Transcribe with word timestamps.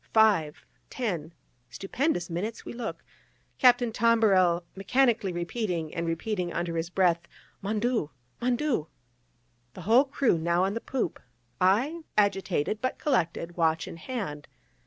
Five, 0.13 0.65
ten, 0.89 1.31
stupendous 1.69 2.27
minutes 2.27 2.65
we 2.65 2.73
look, 2.73 3.03
Captain 3.59 3.91
Tombarel 3.91 4.63
mechanically 4.75 5.31
repeating 5.31 5.93
and 5.93 6.07
repeating 6.07 6.51
under 6.51 6.75
his 6.75 6.89
breath 6.89 7.27
"Mon 7.61 7.79
Dieu!" 7.79 8.09
"Mon 8.41 8.55
Dieu!" 8.55 8.87
the 9.75 9.81
whole 9.81 10.05
crew 10.05 10.39
now 10.39 10.63
on 10.63 10.73
the 10.73 10.81
poop, 10.81 11.19
I 11.59 12.01
agitated, 12.17 12.81
but 12.81 12.97
collected, 12.97 13.57
watch 13.57 13.87
in 13.87 13.97
hand. 13.97 14.47